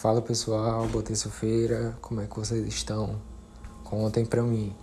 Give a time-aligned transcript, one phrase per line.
[0.00, 3.20] Fala pessoal, boa terça-feira, como é que vocês estão?
[3.84, 4.74] Contem pra mim.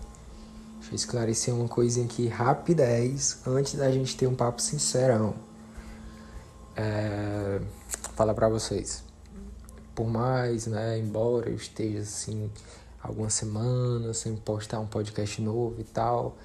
[0.76, 5.34] Deixa eu esclarecer uma coisinha aqui rapidez antes da gente ter um papo sincerão.
[6.76, 7.60] É...
[8.16, 9.04] Falar pra vocês.
[9.96, 12.52] Por mais, né, embora eu esteja assim
[13.02, 16.38] algumas semanas sem postar um podcast novo e tal,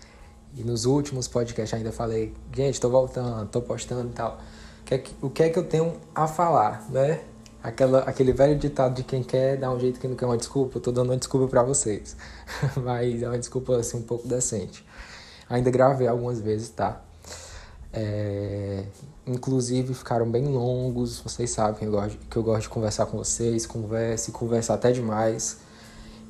[0.55, 4.41] e nos últimos podcasts ainda falei, gente, tô voltando, tô postando e tal.
[5.21, 7.23] O que é que eu tenho a falar, né?
[7.63, 10.79] Aquela, aquele velho ditado de quem quer dar um jeito que não quer uma desculpa,
[10.79, 12.17] eu tô dando uma desculpa para vocês.
[12.77, 14.85] Mas é uma desculpa assim um pouco decente.
[15.49, 17.01] Ainda gravei algumas vezes, tá?
[17.93, 18.85] É,
[19.27, 23.19] inclusive ficaram bem longos, vocês sabem que eu, gosto, que eu gosto de conversar com
[23.19, 25.59] vocês, conversa e conversa até demais.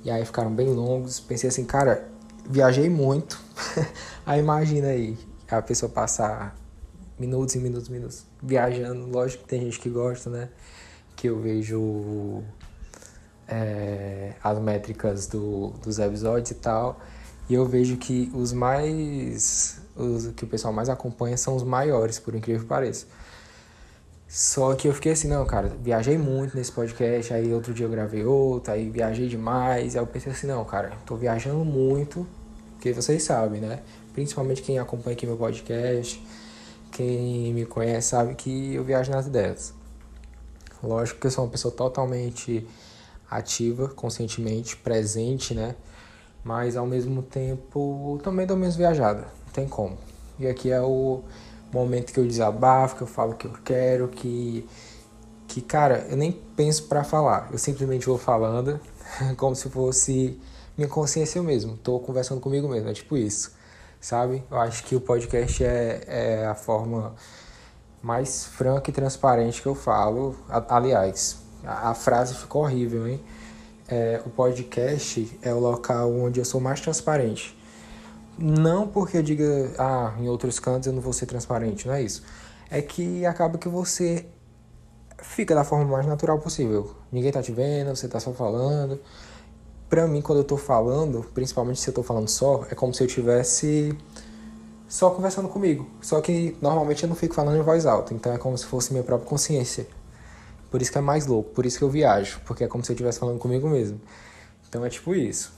[0.04, 1.20] E aí ficaram bem longos.
[1.20, 2.08] Pensei assim, cara,
[2.44, 3.40] viajei muito.
[4.26, 5.16] aí imagina aí,
[5.48, 6.56] a pessoa passar
[7.18, 9.06] minutos e minutos e minutos viajando.
[9.06, 10.48] Lógico que tem gente que gosta, né?
[11.16, 12.42] Que eu vejo
[13.48, 17.00] é, as métricas do, dos episódios e tal,
[17.48, 19.80] e eu vejo que os mais.
[19.94, 23.06] Os que o pessoal mais acompanha são os maiores, por incrível que pareça.
[24.26, 27.90] Só que eu fiquei assim, não, cara, viajei muito nesse podcast, aí outro dia eu
[27.90, 32.26] gravei outro, aí viajei demais, aí eu pensei assim, não, cara, tô viajando muito,
[32.72, 33.80] porque vocês sabem, né?
[34.14, 36.24] Principalmente quem acompanha aqui meu podcast,
[36.90, 39.74] quem me conhece sabe que eu viajo nas ideias.
[40.82, 42.66] Lógico que eu sou uma pessoa totalmente
[43.30, 45.74] ativa, conscientemente, presente, né?
[46.44, 49.96] Mas ao mesmo tempo também dou menos viajada, não tem como.
[50.38, 51.22] E aqui é o
[51.72, 54.66] momento que eu desabafo, que eu falo o que eu quero, que
[55.52, 58.80] que cara, eu nem penso para falar, eu simplesmente vou falando
[59.36, 60.40] como se fosse
[60.78, 63.52] minha consciência mesmo, tô conversando comigo mesmo, é tipo isso,
[64.00, 64.42] sabe?
[64.50, 67.14] Eu acho que o podcast é, é a forma
[68.02, 70.34] mais franca e transparente que eu falo.
[70.68, 73.20] Aliás, a, frase ficou horrível, hein?
[73.88, 77.56] É, o podcast é o local onde eu sou mais transparente.
[78.38, 82.02] Não porque eu diga, ah, em outros cantos eu não vou ser transparente, não é
[82.02, 82.24] isso.
[82.70, 84.26] É que acaba que você
[85.18, 86.96] fica da forma mais natural possível.
[87.12, 89.00] Ninguém tá te vendo, você tá só falando.
[89.88, 93.02] Pra mim, quando eu tô falando, principalmente se eu tô falando só, é como se
[93.04, 93.96] eu tivesse
[94.92, 95.88] só conversando comigo.
[96.02, 98.92] Só que normalmente eu não fico falando em voz alta, então é como se fosse
[98.92, 99.86] minha própria consciência.
[100.70, 102.92] Por isso que é mais louco, por isso que eu viajo, porque é como se
[102.92, 103.98] eu estivesse falando comigo mesmo.
[104.68, 105.50] Então é tipo isso.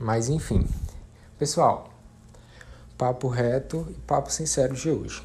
[0.00, 0.66] Mas enfim.
[1.38, 1.88] Pessoal,
[2.98, 5.22] papo reto e papo sincero de hoje.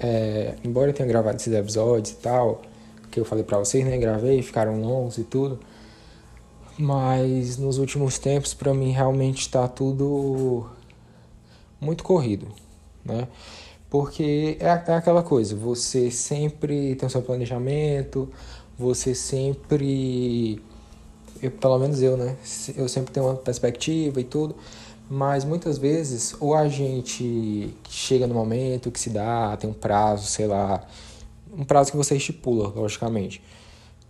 [0.00, 2.62] É, embora eu tenha gravado esses episódios e tal,
[3.10, 3.98] que eu falei pra vocês, né?
[3.98, 5.60] Gravei, ficaram longos e tudo.
[6.78, 10.74] Mas nos últimos tempos, pra mim, realmente tá tudo
[11.80, 12.48] muito corrido,
[13.04, 13.28] né?
[13.88, 18.28] Porque é, é aquela coisa, você sempre tem o seu planejamento,
[18.78, 20.60] você sempre,
[21.40, 22.36] eu, pelo menos eu, né?
[22.76, 24.56] Eu sempre tenho uma perspectiva e tudo,
[25.08, 30.26] mas muitas vezes ou a gente chega no momento que se dá, tem um prazo,
[30.26, 30.84] sei lá,
[31.56, 33.42] um prazo que você estipula, logicamente.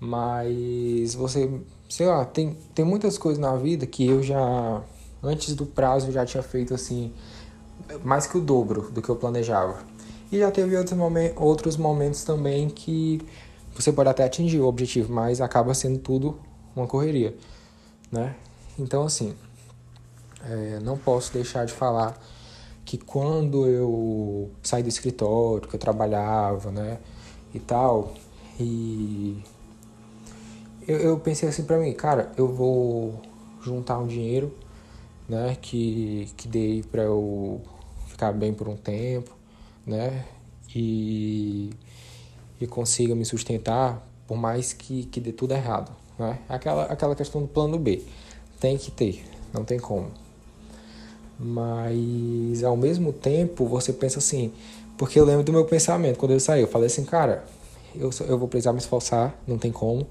[0.01, 1.51] Mas você,
[1.89, 4.83] sei lá, tem, tem muitas coisas na vida que eu já,
[5.23, 7.13] antes do prazo, já tinha feito assim,
[8.05, 9.79] mais que o dobro do que eu planejava.
[10.31, 13.21] E já teve outros, momentos, outros momentos também que
[13.75, 16.39] você pode até atingir o objetivo, mas acaba sendo tudo
[16.75, 17.37] uma correria,
[18.11, 18.35] né?
[18.79, 19.35] Então, assim,
[20.45, 22.19] é, não posso deixar de falar
[22.85, 26.99] que quando eu saí do escritório, que eu trabalhava, né,
[27.53, 28.15] e tal,
[28.59, 29.43] e
[30.87, 33.21] eu, eu pensei assim pra mim, cara, eu vou
[33.61, 34.55] juntar um dinheiro
[35.29, 37.61] né, que, que dei para eu
[38.09, 39.35] ficar bem por um tempo,
[39.87, 40.25] né,
[40.75, 41.71] e,
[42.61, 47.41] e consiga me sustentar por mais que, que dê tudo errado, né, aquela, aquela questão
[47.43, 48.03] do plano B,
[48.61, 50.11] tem que ter, não tem como.
[51.39, 54.53] Mas ao mesmo tempo você pensa assim,
[54.97, 57.45] porque eu lembro do meu pensamento quando eu saí, eu falei assim, cara,
[57.95, 60.07] eu, eu vou precisar me esforçar, não tem como,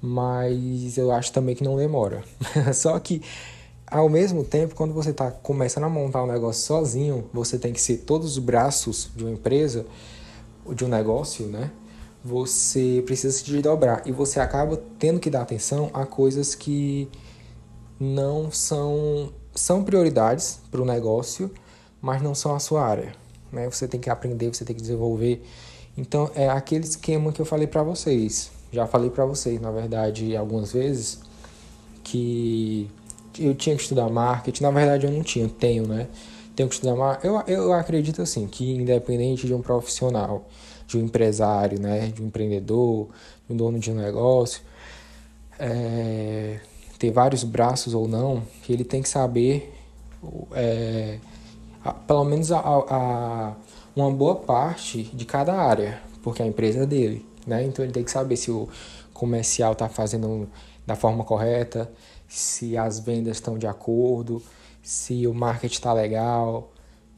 [0.00, 2.22] mas eu acho também que não demora.
[2.74, 3.22] Só que
[3.90, 7.80] ao mesmo tempo, quando você está começando a montar um negócio sozinho, você tem que
[7.80, 9.86] ser todos os braços de uma empresa,
[10.74, 11.70] de um negócio, né?
[12.24, 17.08] Você precisa se desdobrar e você acaba tendo que dar atenção a coisas que
[17.98, 21.50] não são são prioridades para o negócio,
[22.00, 23.12] mas não são a sua área,
[23.50, 23.68] né?
[23.70, 25.42] Você tem que aprender, você tem que desenvolver.
[25.96, 28.50] Então é aquele esquema que eu falei para vocês.
[28.70, 31.20] Já falei para vocês, na verdade, algumas vezes
[32.04, 32.88] que
[33.38, 34.62] eu tinha que estudar marketing.
[34.62, 36.08] Na verdade, eu não tinha, tenho, né?
[36.58, 37.22] tenho que estudar mais.
[37.22, 40.48] Eu, eu acredito assim, que independente de um profissional,
[40.88, 43.08] de um empresário, né, de um empreendedor,
[43.46, 44.62] de um dono de um negócio,
[45.56, 46.58] é,
[46.98, 49.72] ter vários braços ou não, que ele tem que saber,
[50.52, 51.18] é,
[51.84, 53.54] a, pelo menos a, a,
[53.94, 57.62] uma boa parte de cada área, porque a empresa é dele, né?
[57.62, 58.68] Então ele tem que saber se o
[59.14, 60.48] comercial está fazendo
[60.84, 61.88] da forma correta,
[62.28, 64.42] se as vendas estão de acordo,
[64.82, 66.70] se o marketing está legal,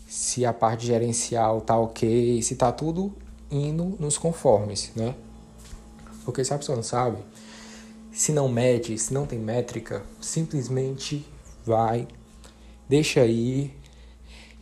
[0.07, 3.12] se a parte gerencial está ok, se está tudo
[3.51, 5.15] indo nos conformes, né?
[6.25, 7.19] Porque se a pessoa não sabe,
[8.12, 11.27] se não mede, se não tem métrica, simplesmente
[11.65, 12.06] vai,
[12.89, 13.75] deixa aí,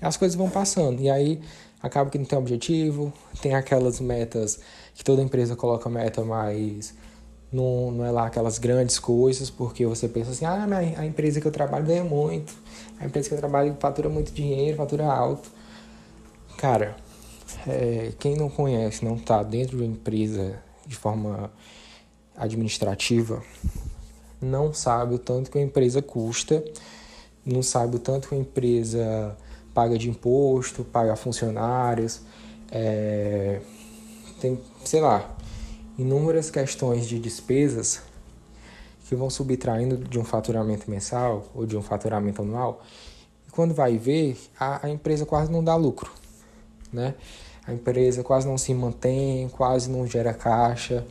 [0.01, 1.01] e as coisas vão passando.
[1.01, 1.41] E aí
[1.83, 4.59] acaba que não tem objetivo, tem aquelas metas
[4.95, 6.95] que toda empresa coloca meta, mas
[7.53, 10.67] não, não é lá aquelas grandes coisas, porque você pensa assim, ah,
[10.97, 12.55] a empresa que eu trabalho ganha muito,
[13.01, 15.51] a empresa que eu trabalho fatura muito dinheiro, fatura alto.
[16.57, 16.97] Cara,
[17.67, 21.51] é, quem não conhece, não está dentro de uma empresa de forma
[22.37, 23.43] administrativa,
[24.41, 26.63] não sabe o tanto que a empresa custa,
[27.45, 29.37] não sabe o tanto que a empresa
[29.73, 32.21] paga de imposto, paga funcionários,
[32.71, 33.61] é,
[34.41, 35.37] tem, sei lá,
[35.99, 38.01] inúmeras questões de despesas
[39.09, 42.83] que vão subtraindo de um faturamento mensal ou de um faturamento anual.
[43.47, 46.13] E quando vai ver, a, a empresa quase não dá lucro,
[46.93, 47.15] né?
[47.67, 51.05] A empresa quase não se mantém, quase não gera caixa.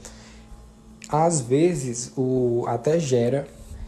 [1.10, 3.48] Às vezes o até gera,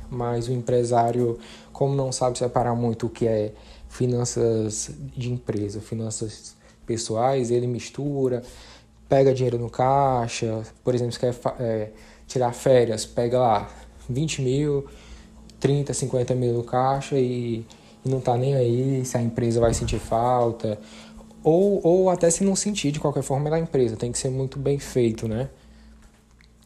[0.09, 1.39] mas o empresário,
[1.71, 3.53] como não sabe separar muito o que é
[3.89, 6.55] finanças de empresa, finanças
[6.85, 8.43] pessoais, ele mistura,
[9.09, 11.89] pega dinheiro no caixa, por exemplo, se quer é,
[12.27, 13.69] tirar férias, pega lá
[14.07, 14.87] 20 mil,
[15.59, 17.65] 30, 50 mil no caixa e,
[18.05, 20.79] e não tá nem aí se a empresa vai sentir falta,
[21.43, 24.29] ou, ou até se não sentir, de qualquer forma é da empresa, tem que ser
[24.29, 25.49] muito bem feito, né?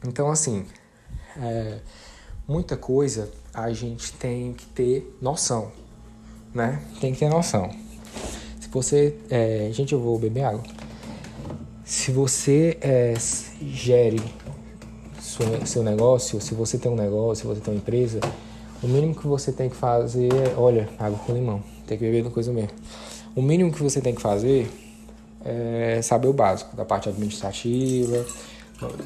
[0.05, 0.65] Então, assim,
[1.37, 1.79] é,
[2.47, 5.71] muita coisa a gente tem que ter noção,
[6.53, 6.81] né?
[6.99, 7.69] Tem que ter noção.
[8.59, 9.17] Se você.
[9.29, 10.63] É, gente, eu vou beber água.
[11.83, 13.13] Se você é,
[13.61, 14.21] gere
[15.19, 18.19] seu, seu negócio, se você tem um negócio, se você tem uma empresa,
[18.81, 20.53] o mínimo que você tem que fazer é.
[20.57, 21.63] Olha, água com limão.
[21.87, 22.71] Tem que beber coisa mesmo.
[23.35, 24.69] O mínimo que você tem que fazer
[25.43, 28.25] é saber o básico da parte administrativa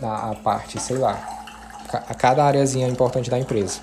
[0.01, 1.13] a parte, sei lá,
[1.91, 3.79] a cada áreazinha importante da empresa.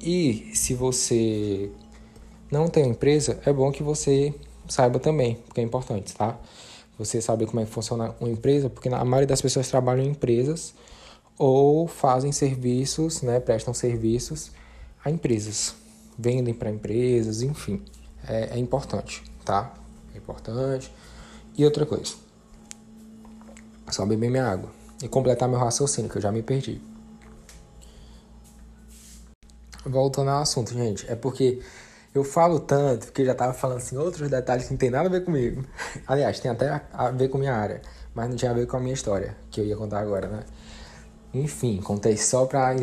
[0.00, 1.70] E se você
[2.50, 4.34] não tem empresa, é bom que você
[4.68, 6.38] saiba também, porque é importante, tá?
[6.98, 10.08] Você saber como é que funciona uma empresa, porque a maioria das pessoas trabalham em
[10.10, 10.74] empresas
[11.38, 14.50] ou fazem serviços, né, prestam serviços
[15.04, 15.76] a empresas,
[16.18, 17.82] vendem para empresas, enfim,
[18.26, 19.72] é, é importante, tá?
[20.12, 20.92] É importante.
[21.56, 22.14] E outra coisa,
[23.90, 24.70] só beber minha água
[25.02, 26.80] e completar meu raciocínio, que eu já me perdi.
[29.86, 31.62] Voltando ao assunto, gente, é porque
[32.14, 35.10] eu falo tanto que já tava falando assim outros detalhes que não tem nada a
[35.10, 35.64] ver comigo.
[36.06, 37.82] Aliás, tem até a ver com minha área,
[38.14, 40.40] mas não tinha a ver com a minha história, que eu ia contar agora, né?
[41.32, 42.74] Enfim, contei só para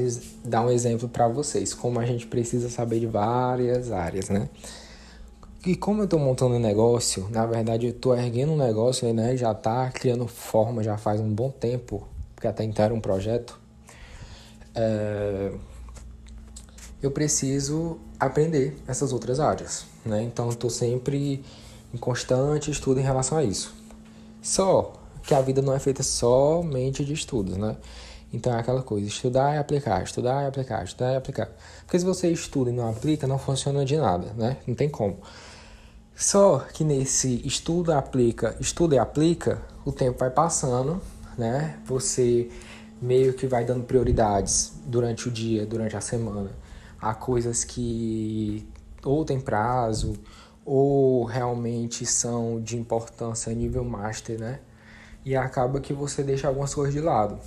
[0.43, 4.49] dar um exemplo para vocês, como a gente precisa saber de várias áreas, né?
[5.65, 9.35] E como eu estou montando um negócio, na verdade eu estou erguendo um negócio, né?
[9.35, 13.59] Já está criando forma já faz um bom tempo, porque até então era um projeto.
[14.75, 15.51] É,
[17.05, 20.23] eu preciso aprender essas outras áreas, né?
[20.23, 21.43] Então estou sempre
[21.93, 23.73] em constante estudo em relação a isso.
[24.41, 24.93] Só
[25.23, 27.77] que a vida não é feita somente de estudos, né?
[28.33, 31.49] Então é aquela coisa, estudar e aplicar, estudar e aplicar, estudar e aplicar.
[31.85, 34.57] Porque se você estuda e não aplica, não funciona de nada, né?
[34.67, 35.19] Não tem como.
[36.15, 41.01] Só que nesse estudo aplica, estuda e aplica, o tempo vai passando,
[41.37, 41.77] né?
[41.85, 42.49] Você
[43.01, 46.49] meio que vai dando prioridades durante o dia, durante a semana,
[47.05, 48.67] a coisas que
[49.03, 50.15] ou tem prazo
[50.65, 54.59] ou realmente são de importância nível master, né?
[55.23, 57.39] E acaba que você deixa algumas coisas de lado.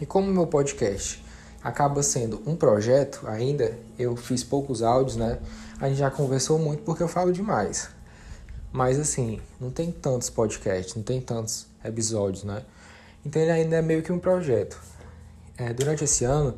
[0.00, 1.24] E como meu podcast
[1.60, 5.40] acaba sendo um projeto ainda, eu fiz poucos áudios, né?
[5.80, 7.90] A gente já conversou muito porque eu falo demais.
[8.70, 12.62] Mas assim, não tem tantos podcasts, não tem tantos episódios, né?
[13.26, 14.80] Então ele ainda é meio que um projeto.
[15.56, 16.56] É, durante esse ano,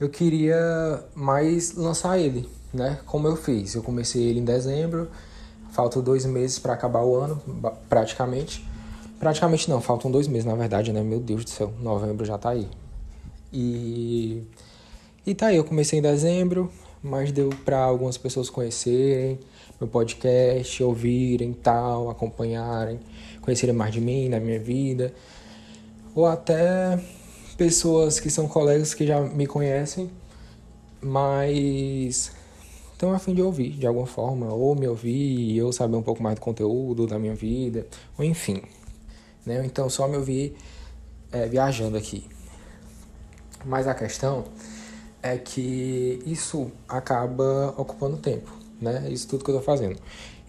[0.00, 2.98] eu queria mais lançar ele, né?
[3.06, 3.74] Como eu fiz.
[3.74, 5.08] Eu comecei ele em dezembro,
[5.72, 7.40] faltam dois meses para acabar o ano,
[7.88, 8.66] praticamente.
[9.18, 11.02] Praticamente não, faltam dois meses, na verdade, né?
[11.02, 12.68] Meu Deus do céu, novembro já tá aí.
[13.52, 14.42] E,
[15.26, 16.70] e tá aí, eu comecei em dezembro,
[17.02, 19.40] mas deu para algumas pessoas conhecerem,
[19.80, 23.00] meu podcast, ouvirem tal, acompanharem,
[23.40, 25.12] conhecerem mais de mim, da minha vida,
[26.14, 27.00] ou até
[27.58, 30.08] pessoas que são colegas que já me conhecem,
[31.02, 32.30] mas
[32.92, 36.02] estão a fim de ouvir de alguma forma, ou me ouvir e eu saber um
[36.02, 37.84] pouco mais do conteúdo da minha vida,
[38.16, 38.62] ou enfim.
[39.44, 39.66] Né?
[39.66, 40.56] Então só me ouvir
[41.32, 42.24] é, viajando aqui.
[43.64, 44.44] Mas a questão
[45.20, 49.08] é que isso acaba ocupando tempo, né?
[49.10, 49.98] Isso tudo que eu tô fazendo.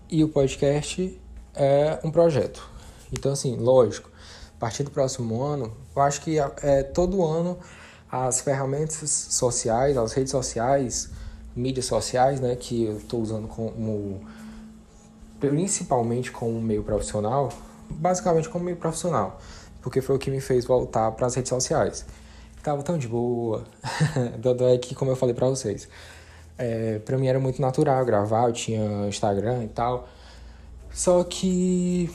[0.08, 1.20] E o podcast
[1.56, 2.70] é um projeto.
[3.12, 4.12] Então, assim, lógico,
[4.56, 7.58] a partir do próximo ano, eu acho que é, todo ano
[8.12, 11.10] as ferramentas sociais, as redes sociais,
[11.56, 14.22] mídias sociais, né, que eu estou usando como
[15.40, 17.50] principalmente como meio profissional,
[17.90, 19.40] basicamente como meio profissional,
[19.82, 22.06] porque foi o que me fez voltar para as redes sociais.
[22.64, 23.64] Tava tão de boa,
[24.42, 25.88] tanto é que, como eu falei para vocês,
[26.58, 30.10] é, para mim era muito natural gravar, eu tinha Instagram e tal,
[30.92, 32.10] só que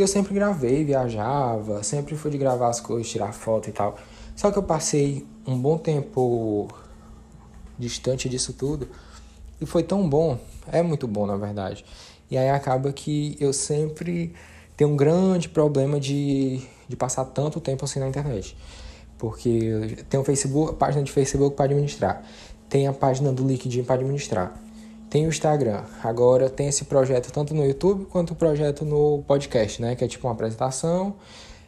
[0.00, 3.96] eu sempre gravei, viajava, sempre fui de gravar as coisas, tirar foto e tal.
[4.36, 6.68] Só que eu passei um bom tempo
[7.78, 8.88] distante disso tudo
[9.60, 10.38] e foi tão bom,
[10.70, 11.84] é muito bom na verdade.
[12.30, 14.34] E aí acaba que eu sempre
[14.76, 18.56] tenho um grande problema de, de passar tanto tempo assim na internet.
[19.16, 22.22] Porque tem o Facebook, a página de Facebook para administrar,
[22.68, 24.54] tem a página do LinkedIn para administrar,
[25.10, 25.82] tem o Instagram.
[26.02, 29.96] Agora tem esse projeto tanto no YouTube quanto o projeto no podcast, né?
[29.96, 31.16] Que é tipo uma apresentação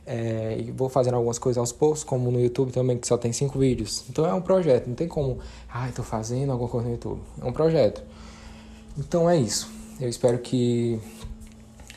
[0.07, 3.33] é, e vou fazendo algumas coisas aos poucos, como no YouTube também, que só tem
[3.33, 4.05] cinco vídeos.
[4.11, 5.39] Então é um projeto, não tem como,
[5.73, 7.21] ah, estou fazendo alguma coisa no YouTube.
[7.41, 8.03] É um projeto.
[8.99, 9.71] Então é isso.
[10.01, 10.99] Eu espero que,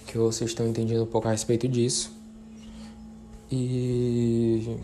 [0.06, 2.12] que vocês estão entendendo um pouco a respeito disso.
[3.52, 4.78] E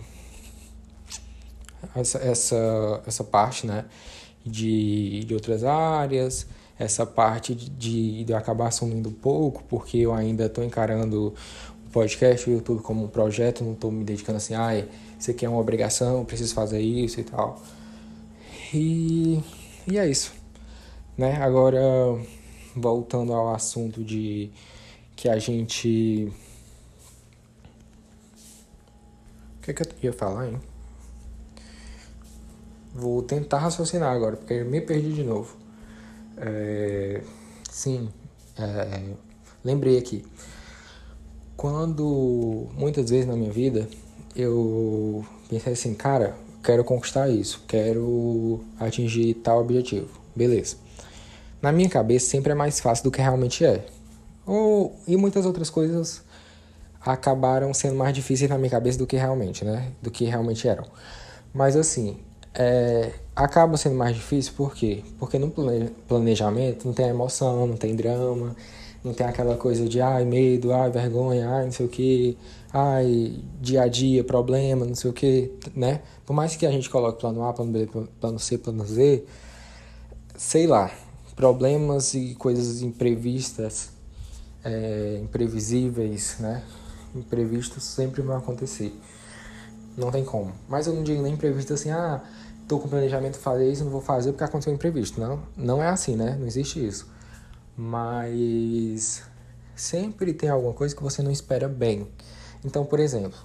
[1.95, 3.85] essa, essa, essa parte, né,
[4.45, 10.45] de, de outras áreas, essa parte de, de, eu acabar assumindo pouco, porque eu ainda
[10.45, 11.33] estou encarando
[11.91, 14.87] podcast, o YouTube como um projeto, não estou me dedicando assim, ai,
[15.19, 17.61] isso aqui é uma obrigação, preciso fazer isso e tal.
[18.73, 19.41] E,
[19.87, 20.31] e é isso.
[21.17, 21.35] Né?
[21.41, 21.81] Agora,
[22.75, 24.49] voltando ao assunto de
[25.15, 26.31] que a gente.
[29.57, 30.68] O que, é que eu ia falar, hein?
[32.99, 35.55] Vou tentar raciocinar agora, porque eu me perdi de novo.
[36.37, 37.21] É...
[37.69, 38.09] Sim,
[38.57, 39.13] é...
[39.63, 40.25] lembrei aqui
[41.59, 43.85] quando muitas vezes na minha vida
[44.33, 50.77] eu pensei assim, cara, quero conquistar isso, quero atingir tal objetivo, beleza.
[51.61, 53.85] Na minha cabeça sempre é mais fácil do que realmente é.
[54.45, 56.23] Ou, e muitas outras coisas
[57.01, 59.91] acabaram sendo mais difíceis na minha cabeça do que realmente, né?
[60.01, 60.85] Do que realmente eram.
[61.53, 62.19] Mas assim,
[62.61, 65.01] é, acaba sendo mais difícil por quê?
[65.17, 68.53] Porque no planejamento não tem emoção, não tem drama,
[69.01, 72.37] não tem aquela coisa de ai, medo, ai, vergonha, ai, não sei o que,
[72.73, 76.01] ai, dia a dia, problema, não sei o que, né?
[76.25, 77.87] Por mais que a gente coloque plano A, plano B,
[78.19, 79.23] plano C, plano Z,
[80.35, 80.91] sei lá,
[81.37, 83.89] problemas e coisas imprevistas,
[84.65, 86.61] é, imprevisíveis, né?
[87.15, 88.93] Imprevistos sempre vão acontecer.
[89.95, 90.51] Não tem como.
[90.67, 92.21] Mas eu não digo nem imprevisto assim, ah,
[92.69, 95.19] tô com planejamento de fazer isso, não vou fazer porque aconteceu um imprevisto.
[95.19, 96.37] Não, não é assim, né?
[96.39, 97.19] Não existe isso
[97.81, 99.23] mas
[99.73, 102.09] sempre tem alguma coisa que você não espera bem.
[102.65, 103.39] Então, por exemplo,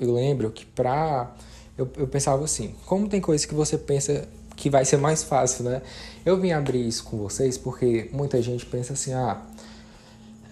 [0.00, 1.36] eu lembro que pra.
[1.76, 5.64] Eu, eu pensava assim: como tem coisas que você pensa que vai ser mais fácil,
[5.64, 5.82] né?
[6.24, 9.42] Eu vim abrir isso com vocês porque muita gente pensa assim: ah,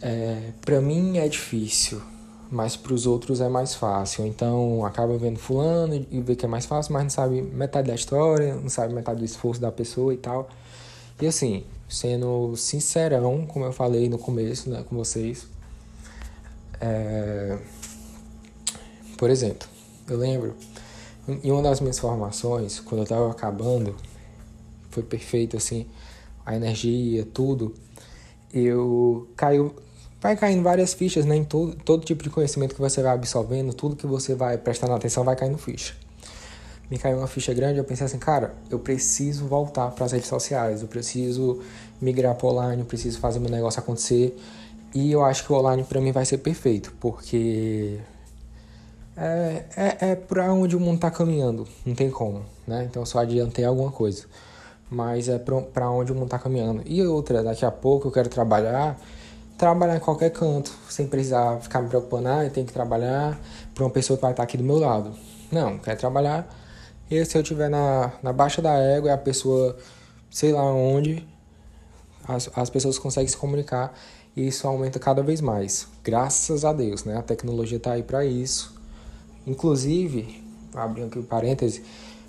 [0.02, 2.02] é, pra mim é difícil,
[2.50, 4.26] mas para os outros é mais fácil.
[4.26, 7.94] Então acaba vendo fulano e vê que é mais fácil, mas não sabe metade da
[7.94, 10.48] história, não sabe metade do esforço da pessoa e tal.
[11.20, 15.46] E assim, sendo sincerão, como eu falei no começo né, com vocês,
[16.80, 17.58] é...
[19.16, 19.68] por exemplo,
[20.08, 20.54] eu lembro
[21.26, 23.94] em uma das minhas formações, quando eu estava acabando,
[24.90, 25.86] foi perfeito assim,
[26.44, 27.74] a energia, tudo,
[28.52, 29.74] eu caiu,
[30.24, 33.72] vai caindo várias fichas, né, em todo, todo tipo de conhecimento que você vai absorvendo,
[33.72, 35.94] tudo que você vai prestando atenção vai caindo ficha
[36.90, 40.28] me caiu uma ficha grande, eu pensei assim, cara, eu preciso voltar para as redes
[40.28, 41.60] sociais, eu preciso
[42.00, 44.36] migrar para online, eu preciso fazer meu negócio acontecer.
[44.94, 47.98] E eu acho que o online para mim vai ser perfeito, porque
[49.16, 52.86] é, é, é para onde o mundo está caminhando, não tem como, né?
[52.88, 54.24] Então eu só adiantei alguma coisa,
[54.90, 56.82] mas é para onde o mundo está caminhando.
[56.84, 58.96] E outra, daqui a pouco eu quero trabalhar,
[59.56, 63.38] trabalhar em qualquer canto, sem precisar ficar me preocupando, ah, eu tenho que trabalhar
[63.74, 65.12] para uma pessoa que vai estar aqui do meu lado.
[65.50, 66.48] Não, quero trabalhar
[67.10, 69.76] e se eu tiver na, na baixa da égua e a pessoa,
[70.30, 71.26] sei lá onde,
[72.26, 73.96] as, as pessoas conseguem se comunicar
[74.34, 75.86] e isso aumenta cada vez mais.
[76.02, 77.16] Graças a Deus, né?
[77.16, 78.74] A tecnologia está aí para isso.
[79.46, 80.42] Inclusive,
[80.74, 81.84] abrindo aqui um parêntese,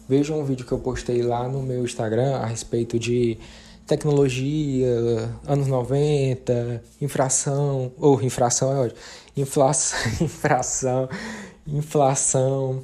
[0.09, 3.39] vejam um vídeo que eu postei lá no meu Instagram a respeito de
[3.85, 8.99] tecnologia, anos 90, infração, ou infração é ótimo,
[9.37, 11.09] inflação, infração,
[11.67, 12.83] inflação.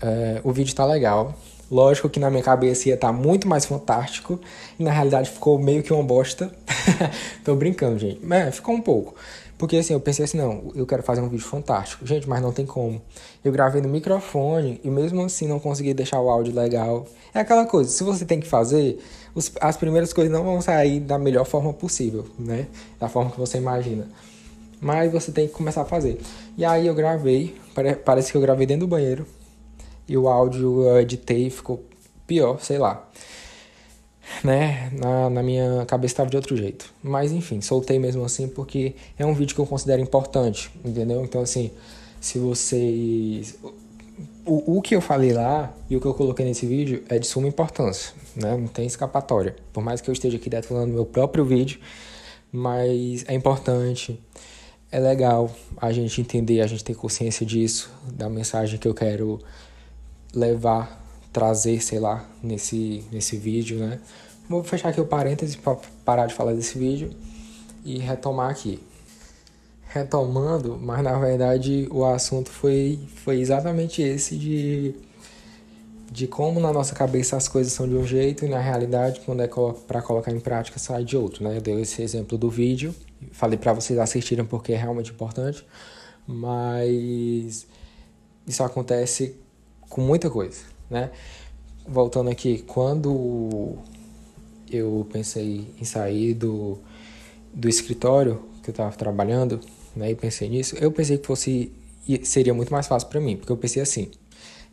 [0.00, 1.34] É, o vídeo tá legal.
[1.70, 4.38] Lógico que na minha cabeça ia estar tá muito mais fantástico
[4.78, 6.52] e na realidade ficou meio que uma bosta.
[7.42, 8.20] Tô brincando, gente.
[8.22, 9.14] Mas ficou um pouco.
[9.62, 12.04] Porque assim, eu pensei assim, não, eu quero fazer um vídeo fantástico.
[12.04, 13.00] Gente, mas não tem como.
[13.44, 17.06] Eu gravei no microfone e mesmo assim não consegui deixar o áudio legal.
[17.32, 18.98] É aquela coisa, se você tem que fazer,
[19.36, 22.66] os, as primeiras coisas não vão sair da melhor forma possível, né?
[22.98, 24.08] Da forma que você imagina.
[24.80, 26.20] Mas você tem que começar a fazer.
[26.58, 27.54] E aí eu gravei,
[28.04, 29.24] parece que eu gravei dentro do banheiro.
[30.08, 31.84] E o áudio eu editei e ficou
[32.26, 33.08] pior, sei lá
[34.42, 34.90] né?
[34.92, 36.92] Na, na minha cabeça estava de outro jeito.
[37.02, 41.24] Mas enfim, soltei mesmo assim porque é um vídeo que eu considero importante, entendeu?
[41.24, 41.70] Então, assim,
[42.20, 43.58] se vocês.
[44.44, 47.26] O, o que eu falei lá e o que eu coloquei nesse vídeo é de
[47.26, 48.56] suma importância, né?
[48.56, 49.56] Não tem escapatória.
[49.72, 51.80] Por mais que eu esteja aqui detonando meu próprio vídeo,
[52.50, 54.20] mas é importante,
[54.90, 59.40] é legal a gente entender, a gente ter consciência disso, da mensagem que eu quero
[60.34, 61.01] levar
[61.32, 63.98] trazer, sei lá, nesse, nesse vídeo, né?
[64.48, 67.10] Vou fechar aqui o parêntese para parar de falar desse vídeo
[67.84, 68.80] e retomar aqui.
[69.88, 74.94] Retomando, mas na verdade o assunto foi, foi exatamente esse de,
[76.10, 79.42] de como na nossa cabeça as coisas são de um jeito e na realidade quando
[79.42, 79.48] é
[79.86, 81.56] para colocar em prática sai de outro, né?
[81.56, 82.94] Eu dei esse exemplo do vídeo,
[83.32, 85.66] falei para vocês assistirem porque é realmente importante,
[86.26, 87.66] mas
[88.46, 89.36] isso acontece
[89.88, 91.10] com muita coisa né?
[91.88, 93.76] Voltando aqui, quando
[94.70, 96.78] eu pensei em sair do,
[97.52, 99.58] do escritório que eu estava trabalhando,
[99.96, 101.72] né, e pensei nisso, eu pensei que fosse
[102.24, 104.10] seria muito mais fácil para mim, porque eu pensei assim,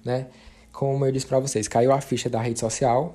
[0.04, 0.28] né?
[0.72, 3.14] Como eu disse para vocês, caiu a ficha da rede social.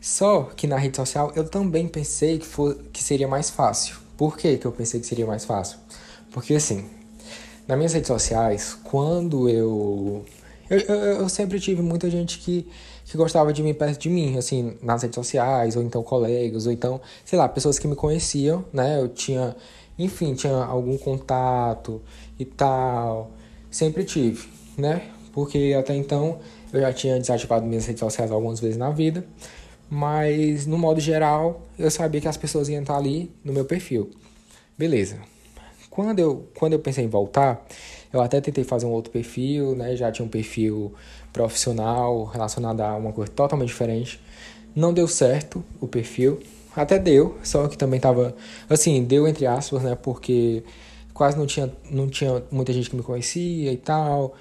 [0.00, 3.96] Só que na rede social eu também pensei que, for, que seria mais fácil.
[4.16, 5.78] Por que, que eu pensei que seria mais fácil?
[6.30, 6.84] Porque assim,
[7.66, 10.24] nas minhas redes sociais, quando eu
[10.68, 12.66] eu, eu, eu, sempre tive muita gente que,
[13.04, 16.72] que gostava de mim perto de mim, assim, nas redes sociais, ou então colegas, ou
[16.72, 19.00] então, sei lá, pessoas que me conheciam, né?
[19.00, 19.54] Eu tinha,
[19.98, 22.02] enfim, tinha algum contato
[22.38, 23.30] e tal.
[23.70, 25.02] Sempre tive, né?
[25.32, 26.38] Porque até então
[26.72, 29.24] eu já tinha desativado minhas redes sociais algumas vezes na vida,
[29.88, 34.10] mas no modo geral eu sabia que as pessoas iam estar ali no meu perfil.
[34.76, 35.18] Beleza.
[35.90, 37.66] Quando eu, quando eu pensei em voltar,
[38.12, 39.96] eu até tentei fazer um outro perfil, né?
[39.96, 40.94] Já tinha um perfil
[41.32, 44.20] profissional relacionado a uma coisa totalmente diferente.
[44.74, 46.40] Não deu certo o perfil.
[46.74, 48.36] Até deu, só que também tava.
[48.68, 49.94] Assim, deu entre aspas, né?
[49.94, 50.62] Porque
[51.14, 54.34] quase não tinha, não tinha muita gente que me conhecia e tal.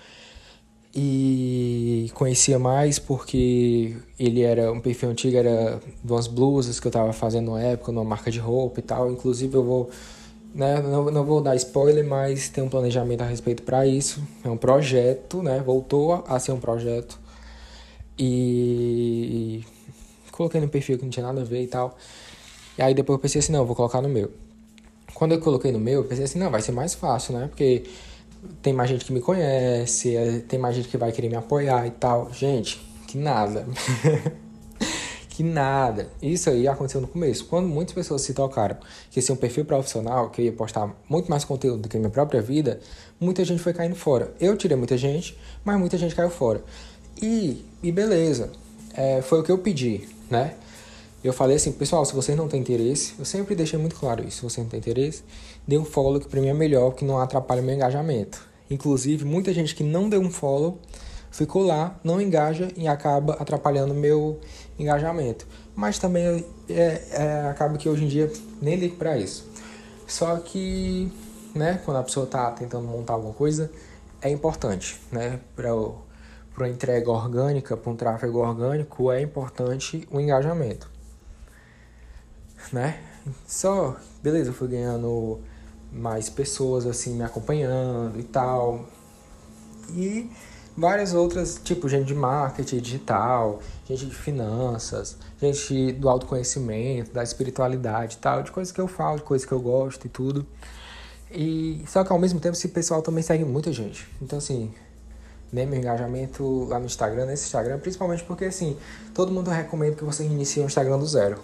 [0.94, 6.92] E conhecia mais porque ele era um perfil antigo, era de umas blusas que eu
[6.92, 9.12] tava fazendo na época, numa marca de roupa e tal.
[9.12, 9.90] Inclusive eu vou
[10.56, 10.82] né?
[10.82, 14.24] Não, não vou dar spoiler, mas tem um planejamento a respeito para isso.
[14.44, 15.62] É um projeto, né?
[15.64, 17.20] Voltou a ser um projeto.
[18.18, 19.64] E
[20.32, 21.98] coloquei no perfil que não tinha nada a ver e tal.
[22.78, 24.32] E aí depois eu pensei assim, não, vou colocar no meu.
[25.14, 27.48] Quando eu coloquei no meu, eu pensei assim, não, vai ser mais fácil, né?
[27.48, 27.84] Porque
[28.62, 31.86] tem mais gente que me conhece, é, tem mais gente que vai querer me apoiar
[31.86, 32.32] e tal.
[32.34, 33.66] Gente, que nada.
[35.36, 36.08] que nada.
[36.22, 37.44] Isso aí aconteceu no começo.
[37.48, 38.78] Quando muitas pessoas se tocaram
[39.12, 41.98] que esse é um perfil profissional, que eu ia postar muito mais conteúdo do que
[41.98, 42.80] a minha própria vida,
[43.20, 44.34] muita gente foi caindo fora.
[44.40, 46.64] Eu tirei muita gente, mas muita gente caiu fora.
[47.22, 48.50] E, e beleza,
[48.94, 50.54] é, foi o que eu pedi, né?
[51.22, 54.38] Eu falei assim, pessoal, se vocês não têm interesse, eu sempre deixei muito claro isso,
[54.38, 55.22] se você não tem interesse,
[55.68, 58.48] dê um follow que pra mim é melhor, que não atrapalha meu engajamento.
[58.70, 60.80] Inclusive, muita gente que não deu um follow
[61.36, 64.40] ficou lá, não engaja e acaba atrapalhando meu
[64.80, 65.46] engajamento.
[65.76, 69.46] Mas também é, é, acaba que hoje em dia nem ligo para isso.
[70.08, 71.12] Só que,
[71.54, 73.70] né, quando a pessoa está tentando montar alguma coisa,
[74.22, 75.72] é importante, né, para
[76.54, 80.90] para entrega orgânica, para um tráfego orgânico, é importante o engajamento,
[82.72, 82.98] né?
[83.46, 85.42] Só, beleza, eu fui ganhando
[85.92, 88.86] mais pessoas assim me acompanhando e tal.
[89.90, 90.32] E
[90.78, 98.16] várias outras, tipo gente de marketing digital, gente de finanças, gente do autoconhecimento, da espiritualidade
[98.16, 100.46] e tal, de coisas que eu falo, de coisas que eu gosto e tudo.
[101.32, 104.08] E só que ao mesmo tempo esse pessoal também segue muita gente.
[104.22, 104.74] Então assim,
[105.52, 108.78] né, meu engajamento lá no Instagram, nesse Instagram, principalmente porque assim,
[109.14, 111.40] todo mundo recomenda que você inicie um Instagram do zero.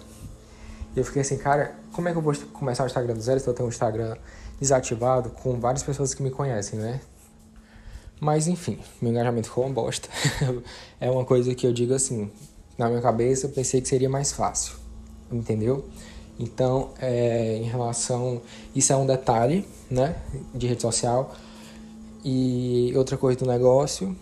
[0.94, 3.40] E eu fiquei assim, cara, como é que eu vou começar o Instagram do zero
[3.40, 4.16] se eu tenho um Instagram
[4.60, 7.00] desativado com várias pessoas que me conhecem, né?
[8.22, 10.08] Mas enfim, meu engajamento ficou uma bosta.
[11.00, 12.30] é uma coisa que eu digo assim,
[12.78, 14.74] na minha cabeça eu pensei que seria mais fácil,
[15.28, 15.84] entendeu?
[16.38, 18.40] Então, é, em relação.
[18.76, 20.14] Isso é um detalhe, né?
[20.54, 21.34] De rede social.
[22.24, 24.16] E outra coisa do negócio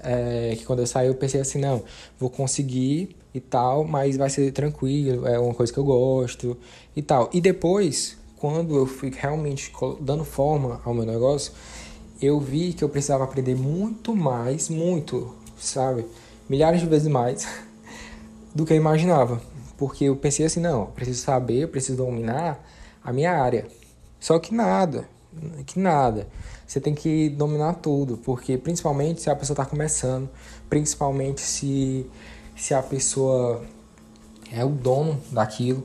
[0.00, 1.82] é que quando eu saí eu pensei assim: não,
[2.20, 6.56] vou conseguir e tal, mas vai ser tranquilo, é uma coisa que eu gosto
[6.94, 7.28] e tal.
[7.32, 11.52] E depois, quando eu fui realmente dando forma ao meu negócio,
[12.20, 16.04] eu vi que eu precisava aprender muito mais, muito, sabe?
[16.48, 17.46] Milhares de vezes mais
[18.54, 19.40] do que eu imaginava.
[19.78, 22.62] Porque eu pensei assim, não, preciso saber, preciso dominar
[23.02, 23.66] a minha área.
[24.18, 25.08] Só que nada,
[25.66, 26.28] que nada.
[26.66, 30.28] Você tem que dominar tudo, porque principalmente se a pessoa está começando,
[30.68, 32.06] principalmente se,
[32.56, 33.62] se a pessoa
[34.52, 35.82] é o dono daquilo,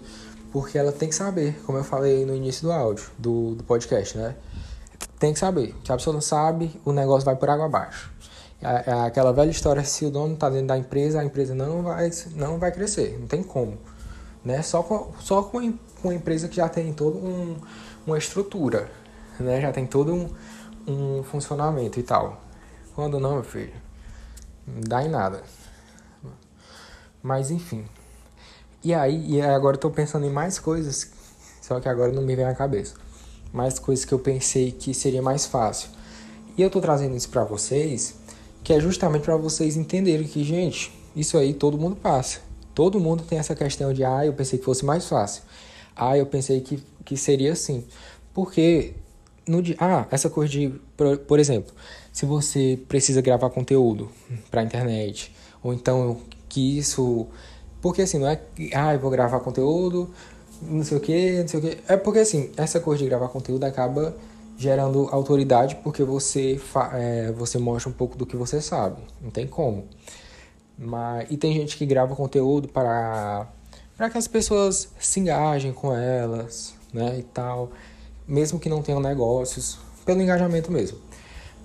[0.52, 4.18] porque ela tem que saber, como eu falei no início do áudio, do, do podcast,
[4.18, 4.36] né?
[5.26, 5.76] Tem que saber.
[5.84, 8.12] Se a pessoa não sabe, o negócio vai por água abaixo.
[8.62, 11.82] É, é aquela velha história, se o dono está dentro da empresa, a empresa não
[11.82, 13.78] vai, não vai crescer, não tem como.
[14.44, 14.62] Né?
[14.62, 17.58] Só, com, só com, uma empresa que já tem toda um,
[18.06, 18.90] uma estrutura,
[19.40, 19.60] né?
[19.60, 20.30] já tem todo um,
[20.88, 22.40] um funcionamento e tal.
[22.94, 23.74] Quando não, meu filho,
[24.68, 25.42] não dá em nada.
[27.22, 27.86] Mas enfim.
[28.84, 31.12] E aí, e agora eu tô pensando em mais coisas,
[31.62, 33.05] só que agora não me vem à cabeça
[33.56, 35.90] mais coisas que eu pensei que seria mais fácil.
[36.58, 38.16] E eu tô trazendo isso para vocês,
[38.64, 42.40] que é justamente para vocês entenderem que, gente, isso aí todo mundo passa.
[42.74, 45.44] Todo mundo tem essa questão de, ah, eu pensei que fosse mais fácil.
[45.96, 47.86] Ah, eu pensei que, que seria assim.
[48.34, 48.94] Porque,
[49.48, 51.74] no dia, ah, essa coisa de, por, por exemplo,
[52.12, 54.10] se você precisa gravar conteúdo
[54.52, 57.28] para internet, ou então que isso.
[57.82, 60.10] Porque assim, não é que, ah, eu vou gravar conteúdo
[60.62, 61.78] não sei o que, não sei o que.
[61.88, 64.16] É porque assim, essa coisa de gravar conteúdo acaba
[64.58, 66.60] gerando autoridade porque você,
[66.94, 69.02] é, você mostra um pouco do que você sabe.
[69.22, 69.86] Não tem como.
[70.78, 73.48] Mas, e tem gente que grava conteúdo para,
[73.98, 77.20] para que as pessoas se engajem com elas, né?
[77.20, 77.72] E tal.
[78.28, 80.98] Mesmo que não tenham negócios, pelo engajamento mesmo.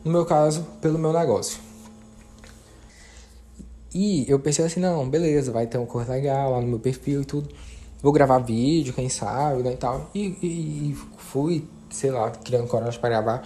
[0.05, 1.61] No meu caso, pelo meu negócio.
[3.93, 7.23] E eu pensei assim, não, beleza, vai ter uma coisa legal lá no meu perfil
[7.23, 7.49] e tudo
[8.03, 10.11] vou gravar vídeo, quem sabe, né, e tal.
[10.15, 13.43] E, e, e fui, sei lá, criando coragem para gravar,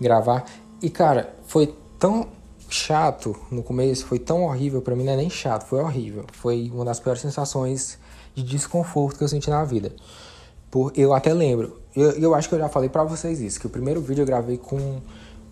[0.00, 0.44] gravar.
[0.82, 2.28] E, cara, foi tão
[2.68, 6.24] chato no começo, foi tão horrível para mim, não é nem chato, foi horrível.
[6.32, 7.98] Foi uma das piores sensações
[8.34, 9.92] de desconforto que eu senti na vida.
[10.70, 13.66] Por, eu até lembro, eu, eu acho que eu já falei para vocês isso, que
[13.66, 15.00] o primeiro vídeo eu gravei com,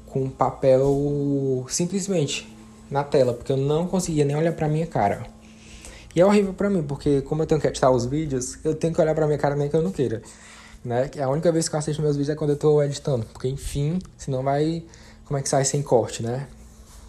[0.06, 2.52] com papel simplesmente
[2.90, 5.24] na tela, porque eu não conseguia nem olhar pra minha cara.
[6.14, 8.92] E é horrível para mim, porque como eu tenho que editar os vídeos, eu tenho
[8.92, 10.22] que olhar pra minha cara nem que eu não queira.
[10.84, 11.10] Né?
[11.22, 13.98] A única vez que eu assisto meus vídeos é quando eu tô editando, porque enfim,
[14.16, 14.84] senão vai.
[15.24, 16.48] Como é que sai sem corte, né?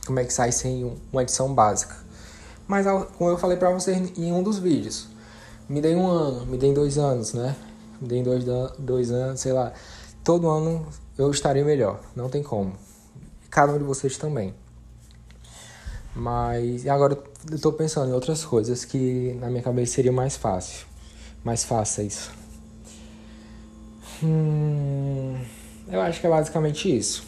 [0.06, 1.96] Como é que sai sem uma edição básica.
[2.68, 2.86] Mas
[3.18, 5.08] como eu falei pra vocês em um dos vídeos,
[5.68, 7.56] me dei um ano, me dei dois anos, né?
[8.00, 8.46] Me dei dois,
[8.80, 9.74] dois anos, sei lá.
[10.24, 10.88] Todo ano
[11.18, 12.74] eu estarei melhor, não tem como.
[13.50, 14.54] Cada um de vocês também.
[16.16, 17.18] Mas agora
[17.50, 20.86] eu tô pensando em outras coisas que na minha cabeça seria mais fácil.
[21.44, 22.30] Mais fáceis.
[24.22, 25.38] Hum,
[25.88, 27.26] eu acho que é basicamente isso.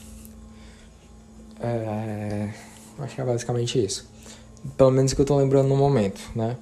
[1.59, 2.49] É,
[2.99, 4.07] acho que é basicamente isso.
[4.77, 6.55] Pelo menos que eu tô lembrando no momento, né?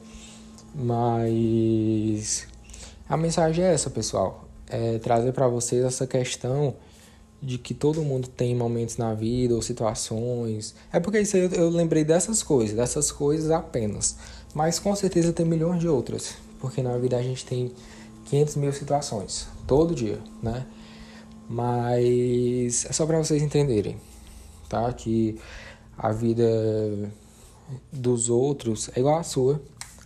[0.74, 2.48] Mas
[3.08, 4.46] a mensagem é essa, pessoal.
[4.68, 6.76] É trazer para vocês essa questão
[7.44, 10.74] de que todo mundo tem momentos na vida ou situações.
[10.92, 14.16] É porque isso eu, eu lembrei dessas coisas, dessas coisas apenas.
[14.56, 16.36] Mas com certeza tem milhões de outras.
[16.60, 17.72] Porque na vida a gente tem
[18.26, 20.66] 500 mil situações, todo dia, né?
[21.50, 23.98] Mas é só para vocês entenderem,
[24.70, 24.92] tá?
[24.94, 25.38] Que
[25.98, 27.12] a vida
[27.92, 29.62] dos outros é igual à sua.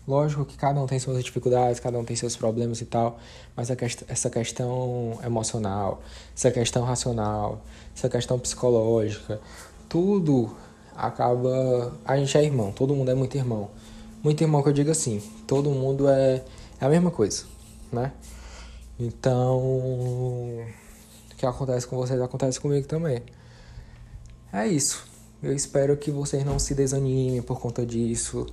[0.08, 3.20] Lógico que cada um tem suas dificuldades, cada um tem seus problemas e tal,
[3.58, 6.02] mas quest essa questão emocional,
[6.34, 7.62] essa questão racional,
[7.94, 9.42] essa questão psicológica,
[9.90, 10.56] tudo
[10.96, 11.94] acaba.
[12.06, 13.70] A gente é irmão, todo mundo é muito irmão.
[14.24, 16.42] Muito irmão que eu digo assim, todo mundo é,
[16.80, 17.44] é a mesma coisa,
[17.92, 18.14] né?
[18.98, 20.66] Então, o
[21.38, 23.22] que acontece com vocês acontece comigo também.
[24.54, 25.06] É isso.
[25.44, 28.48] Eu espero que vocês não se desanimem por conta disso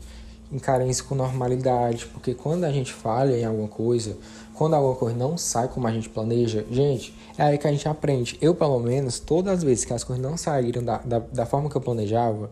[0.55, 4.17] encarem isso com normalidade, porque quando a gente falha em alguma coisa,
[4.55, 7.89] quando alguma coisa não sai como a gente planeja, gente, é aí que a gente
[7.89, 8.39] aprende.
[8.41, 11.69] Eu, pelo menos, todas as vezes que as coisas não saíram da, da, da forma
[11.69, 12.51] que eu planejava,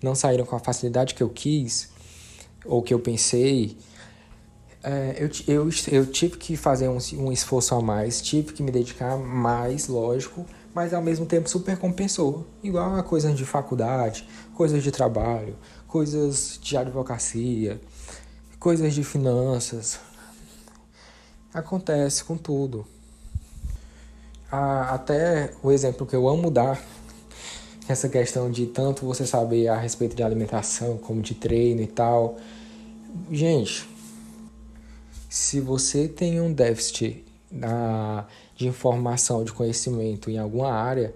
[0.00, 1.90] não saíram com a facilidade que eu quis,
[2.64, 3.76] ou que eu pensei,
[4.82, 8.70] é, eu, eu, eu tive que fazer um, um esforço a mais, tive que me
[8.70, 12.46] dedicar mais, lógico, mas ao mesmo tempo super compensou.
[12.62, 15.56] Igual a coisas de faculdade, coisas de trabalho,
[15.90, 17.80] coisas de advocacia,
[18.60, 19.98] coisas de finanças.
[21.52, 22.86] Acontece com tudo.
[24.50, 26.80] até o exemplo que eu amo dar,
[27.88, 32.36] essa questão de tanto você saber a respeito de alimentação como de treino e tal.
[33.28, 33.88] Gente,
[35.28, 41.12] se você tem um déficit na, de informação, de conhecimento em alguma área,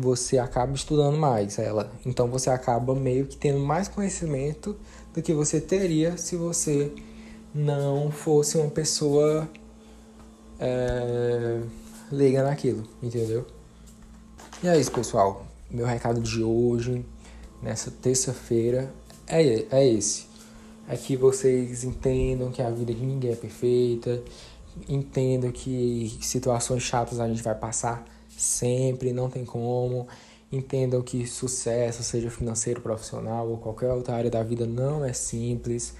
[0.00, 1.92] você acaba estudando mais ela.
[2.04, 4.76] Então você acaba meio que tendo mais conhecimento
[5.14, 6.92] do que você teria se você
[7.54, 9.48] não fosse uma pessoa
[10.58, 11.60] é,
[12.10, 13.46] leiga naquilo, entendeu?
[14.62, 15.46] E é isso, pessoal.
[15.70, 17.04] Meu recado de hoje,
[17.62, 18.92] nessa terça-feira,
[19.26, 20.26] é, é esse.
[20.88, 24.22] É que vocês entendam que a vida de ninguém é perfeita,
[24.88, 28.04] entendam que situações chatas a gente vai passar
[28.40, 30.08] sempre, não tem como.
[30.50, 35.94] Entendam que sucesso, seja financeiro, profissional ou qualquer outra área da vida, não é simples.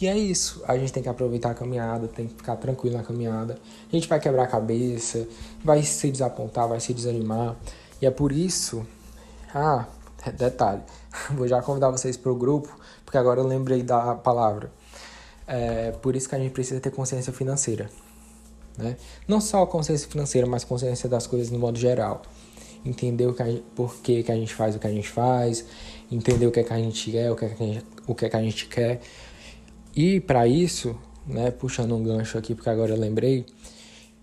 [0.00, 0.62] E é isso.
[0.66, 3.58] A gente tem que aproveitar a caminhada, tem que ficar tranquilo na caminhada.
[3.88, 5.26] A gente vai quebrar a cabeça,
[5.64, 7.56] vai se desapontar, vai se desanimar.
[8.00, 8.86] E é por isso.
[9.52, 9.86] Ah,
[10.38, 10.82] detalhe.
[11.34, 12.68] Vou já convidar vocês para o grupo,
[13.04, 14.70] porque agora eu lembrei da palavra.
[15.46, 17.90] É por isso que a gente precisa ter consciência financeira.
[18.78, 18.96] Né?
[19.26, 22.22] Não só consciência financeira, mas consciência das coisas no modo geral.
[22.84, 25.64] Entender o que por que, que a gente faz o que a gente faz,
[26.10, 28.14] entender o que, é que a gente é, o que, é que a gente, o
[28.14, 29.00] que, é que a gente quer.
[29.96, 33.44] E para isso, né, puxando um gancho aqui, porque agora eu lembrei,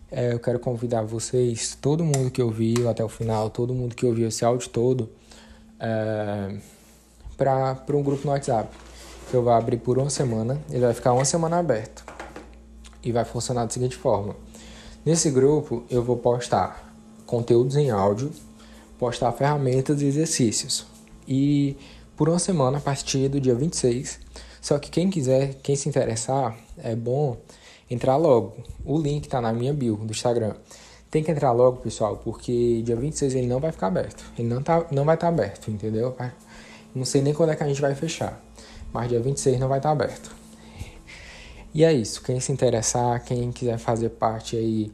[0.09, 4.05] é, eu quero convidar vocês, todo mundo que ouviu até o final, todo mundo que
[4.05, 5.09] ouviu esse áudio todo,
[5.77, 6.57] é,
[7.37, 8.69] para um grupo no WhatsApp,
[9.29, 12.05] que eu vou abrir por uma semana, ele vai ficar uma semana aberto
[13.03, 14.35] e vai funcionar da seguinte forma.
[15.05, 16.91] Nesse grupo eu vou postar
[17.27, 18.31] conteúdos em áudio,
[18.97, 20.83] postar ferramentas e exercícios.
[21.27, 21.77] E
[22.17, 24.19] por uma semana, a partir do dia 26.
[24.59, 27.37] Só que quem quiser, quem se interessar, é bom
[27.87, 28.55] entrar logo.
[28.83, 30.55] O link está na minha bio do Instagram.
[31.11, 34.25] Tem que entrar logo, pessoal, porque dia 26 ele não vai ficar aberto.
[34.39, 36.15] Ele não, tá, não vai estar tá aberto, entendeu?
[36.95, 38.43] Não sei nem quando é que a gente vai fechar.
[38.91, 40.35] Mas dia 26 não vai estar tá aberto.
[41.75, 42.21] E é isso.
[42.23, 44.93] Quem se interessar, quem quiser fazer parte aí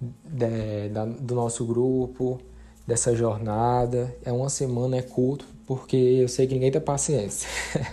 [0.00, 2.40] de, da, do nosso grupo,
[2.86, 7.46] dessa jornada, é uma semana, é curto, porque eu sei que ninguém tem paciência.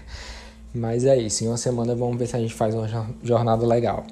[0.73, 1.43] Mas é isso.
[1.43, 2.88] Em uma semana vamos ver se a gente faz uma
[3.21, 4.05] jornada legal.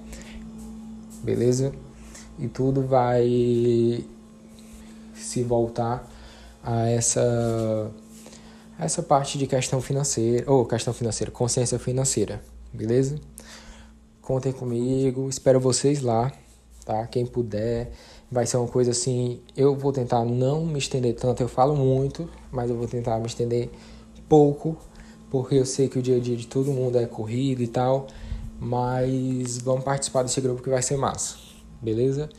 [1.24, 1.72] Beleza?
[2.38, 4.04] E tudo vai
[5.14, 6.06] se voltar
[6.62, 7.90] a essa
[8.78, 12.42] essa parte de questão financeira, ou questão financeira, consciência financeira,
[12.74, 13.20] beleza?
[14.22, 16.32] Contem comigo, espero vocês lá,
[16.86, 17.08] tá?
[17.08, 17.92] Quem puder,
[18.32, 19.42] vai ser uma coisa assim.
[19.58, 23.26] Eu vou tentar não me estender tanto, eu falo muito, mas eu vou tentar me
[23.26, 23.72] estender
[24.30, 24.78] pouco,
[25.32, 28.06] porque eu sei que o dia a dia de todo mundo é corrido e tal.
[28.60, 31.38] Mas vamos participar desse grupo que vai ser massa,
[31.82, 32.30] beleza?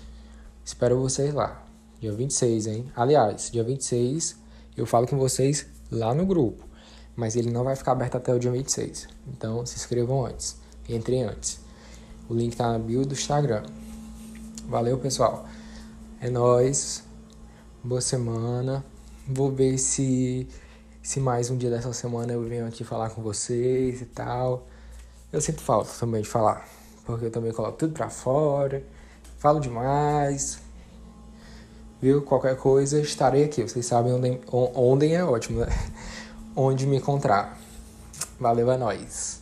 [0.65, 1.67] Espero vocês lá,
[2.01, 2.85] dia 26, hein?
[2.95, 4.37] Aliás, dia 26
[4.77, 6.65] eu falo com vocês lá no grupo,
[7.17, 9.09] mas ele não vai ficar aberto até o dia 26.
[9.27, 10.57] Então se inscrevam antes,
[10.89, 11.62] entrem antes.
[12.29, 13.65] O link tá na bio do Instagram.
[14.69, 15.47] Valeu, pessoal.
[16.21, 17.03] É nós.
[17.83, 18.85] Boa semana.
[19.27, 20.49] Vou ver se
[21.03, 24.67] se mais um dia dessa semana eu venho aqui falar com vocês e tal.
[25.33, 26.69] Eu sinto falta também de falar,
[27.05, 28.85] porque eu também coloco tudo pra fora,
[29.39, 30.61] falo demais.
[32.01, 32.23] Viu?
[32.23, 33.63] Qualquer coisa, estarei aqui.
[33.63, 35.67] Vocês sabem onde, onde é ótimo, né?
[36.55, 37.59] Onde me encontrar.
[38.39, 39.42] Valeu, é nóis.